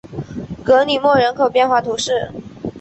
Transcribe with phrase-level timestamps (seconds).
[0.63, 2.31] 格里莫人口变化图示